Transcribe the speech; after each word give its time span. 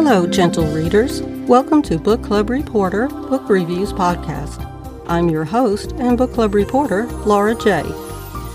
Hello, 0.00 0.28
gentle 0.28 0.64
readers. 0.68 1.22
Welcome 1.48 1.82
to 1.82 1.98
Book 1.98 2.22
Club 2.22 2.50
Reporter 2.50 3.08
Book 3.08 3.48
Reviews 3.48 3.92
Podcast. 3.92 4.64
I'm 5.08 5.28
your 5.28 5.44
host 5.44 5.90
and 5.94 6.16
Book 6.16 6.32
Club 6.32 6.54
reporter, 6.54 7.06
Laura 7.26 7.56
J. 7.56 7.82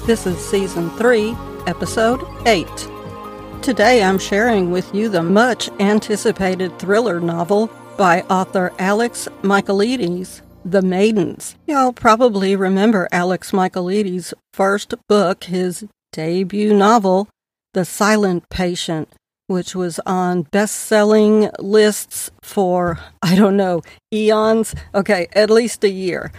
This 0.06 0.26
is 0.26 0.38
Season 0.38 0.90
3, 0.92 1.36
Episode 1.68 2.24
8. 2.48 2.66
Today 3.62 4.02
I'm 4.02 4.20
sharing 4.20 4.72
with 4.72 4.96
you 4.96 5.10
the 5.10 5.22
much 5.22 5.68
anticipated 5.82 6.80
thriller 6.80 7.20
novel 7.20 7.70
by 7.98 8.22
author 8.30 8.72
Alex 8.80 9.28
Michaelides, 9.42 10.40
The 10.64 10.82
Maidens. 10.82 11.58
Y'all 11.68 11.92
probably 11.92 12.56
remember 12.56 13.10
Alex 13.12 13.52
Michaelides' 13.52 14.34
first 14.54 14.96
book, 15.10 15.44
his 15.44 15.86
debut 16.14 16.74
novel, 16.74 17.28
The 17.74 17.84
Silent 17.84 18.48
Patient, 18.50 19.10
which 19.54 19.76
was 19.76 20.00
on 20.00 20.42
best 20.42 20.76
selling 20.76 21.52
lists 21.60 22.32
for, 22.42 22.98
I 23.22 23.36
don't 23.36 23.56
know, 23.56 23.84
eons? 24.12 24.74
Okay, 24.96 25.28
at 25.34 25.52
least 25.52 25.84
a 25.84 25.90
year. 25.90 26.32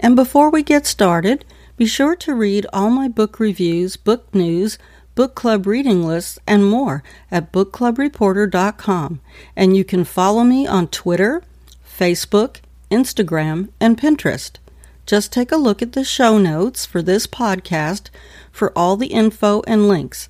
And 0.00 0.16
before 0.16 0.50
we 0.50 0.64
get 0.64 0.86
started, 0.86 1.44
be 1.76 1.86
sure 1.86 2.16
to 2.16 2.34
read 2.34 2.66
all 2.72 2.90
my 2.90 3.06
book 3.06 3.38
reviews, 3.38 3.96
book 3.96 4.34
news, 4.34 4.76
book 5.14 5.36
club 5.36 5.68
reading 5.68 6.02
lists, 6.02 6.38
and 6.48 6.68
more 6.68 7.04
at 7.30 7.52
bookclubreporter.com. 7.52 9.20
And 9.54 9.76
you 9.76 9.84
can 9.84 10.04
follow 10.04 10.42
me 10.42 10.66
on 10.66 10.88
Twitter, 10.88 11.44
Facebook, 11.86 12.56
Instagram, 12.90 13.68
and 13.80 13.96
Pinterest. 13.96 14.56
Just 15.06 15.32
take 15.32 15.52
a 15.52 15.56
look 15.56 15.80
at 15.80 15.92
the 15.92 16.02
show 16.02 16.36
notes 16.38 16.84
for 16.84 17.00
this 17.00 17.28
podcast 17.28 18.10
for 18.50 18.76
all 18.76 18.96
the 18.96 19.06
info 19.06 19.62
and 19.68 19.86
links. 19.86 20.28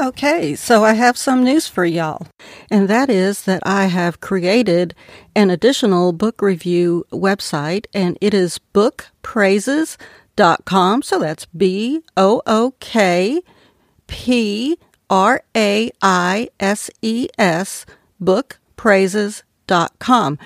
Okay, 0.00 0.54
so 0.54 0.84
I 0.84 0.92
have 0.92 1.18
some 1.18 1.42
news 1.42 1.66
for 1.66 1.84
y'all, 1.84 2.28
and 2.70 2.88
that 2.88 3.10
is 3.10 3.42
that 3.42 3.64
I 3.66 3.86
have 3.86 4.20
created 4.20 4.94
an 5.34 5.50
additional 5.50 6.12
book 6.12 6.40
review 6.40 7.04
website, 7.10 7.86
and 7.92 8.16
it 8.20 8.32
is 8.32 8.60
bookpraises.com. 8.72 11.02
So 11.02 11.18
that's 11.18 11.46
B 11.46 12.04
O 12.16 12.40
O 12.46 12.74
K 12.78 13.42
P 14.06 14.78
R 15.10 15.42
A 15.56 15.90
I 16.00 16.48
S 16.60 16.90
E 17.02 17.26
S, 17.36 17.84
bookpraises.com. 18.22 20.38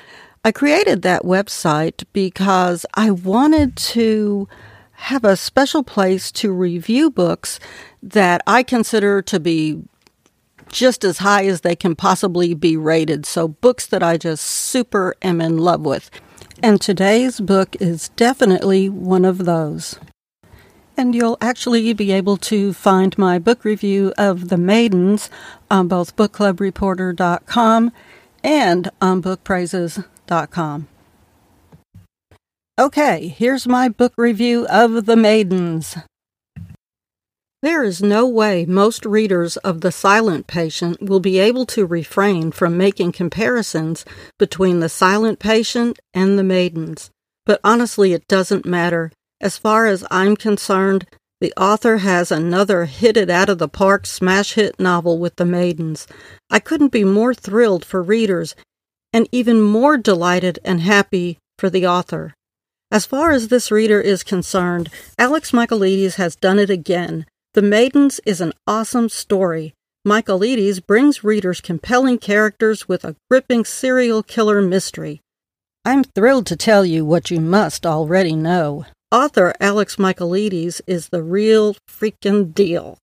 I 0.44 0.50
created 0.50 1.02
that 1.02 1.22
website 1.24 2.04
because 2.14 2.86
I 2.94 3.10
wanted 3.10 3.76
to 3.76 4.48
have 4.92 5.24
a 5.24 5.36
special 5.36 5.82
place 5.82 6.32
to 6.32 6.50
review 6.52 7.10
books 7.10 7.60
that 8.02 8.42
I 8.46 8.62
consider 8.62 9.22
to 9.22 9.38
be 9.38 9.82
just 10.68 11.04
as 11.04 11.18
high 11.18 11.44
as 11.46 11.60
they 11.60 11.76
can 11.76 11.94
possibly 11.94 12.54
be 12.54 12.76
rated. 12.76 13.26
So, 13.26 13.48
books 13.48 13.86
that 13.86 14.02
I 14.02 14.16
just 14.16 14.44
super 14.44 15.14
am 15.22 15.40
in 15.40 15.58
love 15.58 15.82
with. 15.82 16.10
And 16.62 16.80
today's 16.80 17.40
book 17.40 17.76
is 17.80 18.08
definitely 18.10 18.88
one 18.88 19.24
of 19.24 19.38
those. 19.44 19.98
And 20.96 21.14
you'll 21.14 21.38
actually 21.40 21.92
be 21.92 22.12
able 22.12 22.36
to 22.38 22.72
find 22.72 23.16
my 23.16 23.38
book 23.38 23.64
review 23.64 24.12
of 24.18 24.48
The 24.48 24.58
Maidens 24.58 25.30
on 25.70 25.88
both 25.88 26.16
bookclubreporter.com 26.16 27.92
and 28.44 28.90
on 29.00 29.22
bookpraises.com. 29.22 30.88
Okay, 32.78 33.28
here's 33.28 33.66
my 33.66 33.88
book 33.88 34.12
review 34.16 34.66
of 34.68 35.06
The 35.06 35.16
Maidens. 35.16 35.96
There 37.62 37.84
is 37.84 38.02
no 38.02 38.26
way 38.26 38.66
most 38.66 39.06
readers 39.06 39.56
of 39.58 39.82
The 39.82 39.92
Silent 39.92 40.48
Patient 40.48 41.00
will 41.00 41.20
be 41.20 41.38
able 41.38 41.64
to 41.66 41.86
refrain 41.86 42.50
from 42.50 42.76
making 42.76 43.12
comparisons 43.12 44.04
between 44.36 44.80
The 44.80 44.88
Silent 44.88 45.38
Patient 45.38 46.00
and 46.12 46.36
The 46.36 46.42
Maidens. 46.42 47.12
But 47.46 47.60
honestly, 47.62 48.14
it 48.14 48.26
doesn't 48.26 48.66
matter. 48.66 49.12
As 49.40 49.58
far 49.58 49.86
as 49.86 50.04
I'm 50.10 50.36
concerned, 50.36 51.06
the 51.40 51.52
author 51.56 51.98
has 51.98 52.32
another 52.32 52.86
hit 52.86 53.16
it 53.16 53.30
out 53.30 53.48
of 53.48 53.58
the 53.58 53.68
park 53.68 54.06
smash 54.06 54.54
hit 54.54 54.80
novel 54.80 55.20
with 55.20 55.36
The 55.36 55.46
Maidens. 55.46 56.08
I 56.50 56.58
couldn't 56.58 56.90
be 56.90 57.04
more 57.04 57.32
thrilled 57.32 57.84
for 57.84 58.02
readers 58.02 58.56
and 59.12 59.28
even 59.30 59.60
more 59.60 59.96
delighted 59.96 60.58
and 60.64 60.80
happy 60.80 61.38
for 61.58 61.70
the 61.70 61.86
author. 61.86 62.34
As 62.90 63.06
far 63.06 63.30
as 63.30 63.48
this 63.48 63.70
reader 63.70 64.00
is 64.00 64.24
concerned, 64.24 64.90
Alex 65.16 65.52
Michaelides 65.52 66.16
has 66.16 66.34
done 66.34 66.58
it 66.58 66.68
again. 66.68 67.24
The 67.54 67.60
Maidens 67.60 68.18
is 68.24 68.40
an 68.40 68.54
awesome 68.66 69.10
story. 69.10 69.74
Michaelides 70.08 70.80
brings 70.80 71.22
readers 71.22 71.60
compelling 71.60 72.16
characters 72.16 72.88
with 72.88 73.04
a 73.04 73.14
gripping 73.30 73.66
serial 73.66 74.22
killer 74.22 74.62
mystery. 74.62 75.20
I'm 75.84 76.02
thrilled 76.02 76.46
to 76.46 76.56
tell 76.56 76.86
you 76.86 77.04
what 77.04 77.30
you 77.30 77.40
must 77.40 77.84
already 77.84 78.34
know. 78.34 78.86
Author 79.10 79.52
Alex 79.60 79.96
Michaelides 79.96 80.80
is 80.86 81.10
the 81.10 81.22
real 81.22 81.76
freaking 81.90 82.54
deal. 82.54 82.96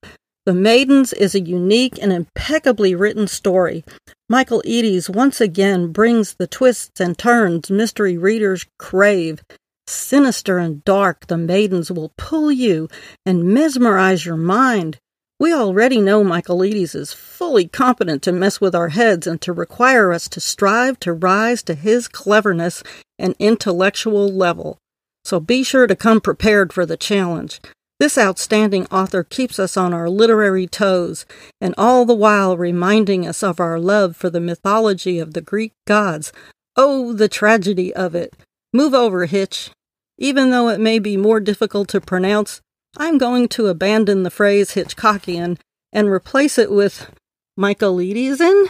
The 0.48 0.56
Maidens 0.56 1.14
is 1.14 1.36
a 1.36 1.42
unique 1.42 2.02
and 2.02 2.12
impeccably 2.12 2.96
written 2.96 3.28
story. 3.28 3.84
Michael 4.28 4.64
Michaelides 4.66 5.12
once 5.12 5.40
again 5.40 5.92
brings 5.92 6.34
the 6.40 6.48
twists 6.48 7.00
and 7.00 7.16
turns 7.16 7.70
mystery 7.70 8.18
readers 8.18 8.66
crave. 8.80 9.44
Sinister 9.90 10.60
and 10.60 10.86
dark, 10.86 11.26
the 11.26 11.38
maidens 11.38 11.92
will 11.92 12.14
pull 12.16 12.52
you 12.52 12.90
and 13.26 13.44
mesmerize 13.44 14.24
your 14.24 14.38
mind. 14.38 15.00
We 15.40 15.52
already 15.52 16.00
know 16.00 16.24
Michaelides 16.24 16.94
is 16.94 17.12
fully 17.12 17.68
competent 17.68 18.22
to 18.24 18.32
mess 18.32 18.62
with 18.62 18.76
our 18.76 18.90
heads 18.90 19.26
and 19.26 19.42
to 19.42 19.52
require 19.52 20.14
us 20.14 20.28
to 20.30 20.40
strive 20.40 21.00
to 21.00 21.14
rise 21.14 21.64
to 21.64 21.74
his 21.74 22.08
cleverness 22.08 22.84
and 23.18 23.36
intellectual 23.40 24.28
level. 24.32 24.78
So 25.26 25.40
be 25.40 25.64
sure 25.64 25.88
to 25.88 25.96
come 25.96 26.22
prepared 26.22 26.72
for 26.72 26.86
the 26.86 26.98
challenge. 26.98 27.60
This 28.00 28.16
outstanding 28.18 28.86
author 28.88 29.24
keeps 29.24 29.58
us 29.58 29.76
on 29.76 29.92
our 29.92 30.08
literary 30.08 30.68
toes, 30.68 31.26
and 31.60 31.74
all 31.78 32.06
the 32.06 32.14
while 32.14 32.56
reminding 32.56 33.26
us 33.26 33.42
of 33.42 33.60
our 33.60 33.80
love 33.80 34.16
for 34.16 34.30
the 34.30 34.40
mythology 34.40 35.18
of 35.18 35.34
the 35.34 35.42
Greek 35.42 35.74
gods. 35.88 36.32
Oh, 36.76 37.12
the 37.12 37.28
tragedy 37.28 37.94
of 37.94 38.14
it! 38.14 38.36
Move 38.72 38.94
over, 38.94 39.26
Hitch. 39.26 39.72
Even 40.20 40.52
though 40.52 40.68
it 40.68 40.80
may 40.80 41.00
be 41.00 41.18
more 41.18 41.40
difficult 41.40 41.88
to 41.90 42.02
pronounce, 42.02 42.62
I'm 42.98 43.18
going 43.18 43.48
to 43.50 43.68
abandon 43.68 44.24
the 44.24 44.30
phrase 44.30 44.72
Hitchcockian 44.72 45.58
and 45.94 46.10
replace 46.10 46.58
it 46.58 46.72
with 46.72 47.10
Michaelidesian? 47.58 48.70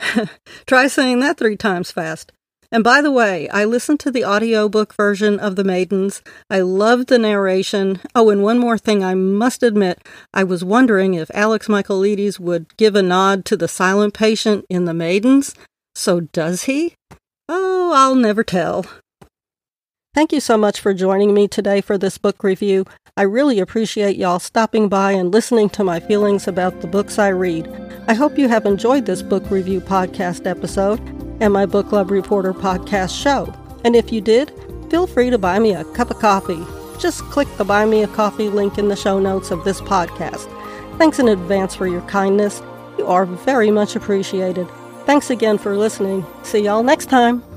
Try 0.66 0.88
saying 0.88 1.20
that 1.20 1.38
three 1.38 1.56
times 1.56 1.90
fast. 1.92 2.32
And 2.70 2.84
by 2.84 3.00
the 3.00 3.10
way, 3.10 3.48
I 3.48 3.64
listened 3.64 4.00
to 4.00 4.10
the 4.10 4.24
audiobook 4.24 4.94
version 4.94 5.40
of 5.40 5.56
The 5.56 5.64
Maidens. 5.64 6.20
I 6.50 6.60
loved 6.60 7.08
the 7.08 7.18
narration. 7.18 8.00
Oh, 8.14 8.28
and 8.28 8.42
one 8.42 8.58
more 8.58 8.76
thing 8.76 9.02
I 9.02 9.14
must 9.14 9.62
admit, 9.62 10.06
I 10.34 10.44
was 10.44 10.62
wondering 10.62 11.14
if 11.14 11.30
Alex 11.32 11.68
Michaelides 11.68 12.38
would 12.38 12.76
give 12.76 12.94
a 12.94 13.02
nod 13.02 13.46
to 13.46 13.56
the 13.56 13.68
silent 13.68 14.12
patient 14.12 14.66
in 14.68 14.84
The 14.84 14.92
Maidens. 14.92 15.54
So 15.94 16.20
does 16.20 16.64
he? 16.64 16.94
Oh, 17.48 17.92
I'll 17.94 18.14
never 18.14 18.44
tell. 18.44 18.84
Thank 20.18 20.32
you 20.32 20.40
so 20.40 20.58
much 20.58 20.80
for 20.80 20.92
joining 20.92 21.32
me 21.32 21.46
today 21.46 21.80
for 21.80 21.96
this 21.96 22.18
book 22.18 22.42
review. 22.42 22.84
I 23.16 23.22
really 23.22 23.60
appreciate 23.60 24.16
y'all 24.16 24.40
stopping 24.40 24.88
by 24.88 25.12
and 25.12 25.32
listening 25.32 25.68
to 25.70 25.84
my 25.84 26.00
feelings 26.00 26.48
about 26.48 26.80
the 26.80 26.88
books 26.88 27.20
I 27.20 27.28
read. 27.28 27.68
I 28.08 28.14
hope 28.14 28.36
you 28.36 28.48
have 28.48 28.66
enjoyed 28.66 29.06
this 29.06 29.22
book 29.22 29.48
review 29.48 29.80
podcast 29.80 30.44
episode 30.44 30.98
and 31.40 31.52
my 31.52 31.66
Book 31.66 31.90
Club 31.90 32.10
Reporter 32.10 32.52
podcast 32.52 33.16
show. 33.16 33.54
And 33.84 33.94
if 33.94 34.10
you 34.10 34.20
did, 34.20 34.52
feel 34.90 35.06
free 35.06 35.30
to 35.30 35.38
buy 35.38 35.60
me 35.60 35.72
a 35.72 35.84
cup 35.84 36.10
of 36.10 36.18
coffee. 36.18 36.66
Just 36.98 37.22
click 37.26 37.46
the 37.56 37.64
Buy 37.64 37.86
Me 37.86 38.02
a 38.02 38.08
Coffee 38.08 38.48
link 38.48 38.76
in 38.76 38.88
the 38.88 38.96
show 38.96 39.20
notes 39.20 39.52
of 39.52 39.62
this 39.62 39.80
podcast. 39.80 40.48
Thanks 40.98 41.20
in 41.20 41.28
advance 41.28 41.76
for 41.76 41.86
your 41.86 42.02
kindness. 42.08 42.60
You 42.98 43.06
are 43.06 43.24
very 43.24 43.70
much 43.70 43.94
appreciated. 43.94 44.66
Thanks 45.06 45.30
again 45.30 45.58
for 45.58 45.76
listening. 45.76 46.26
See 46.42 46.64
y'all 46.64 46.82
next 46.82 47.06
time. 47.06 47.47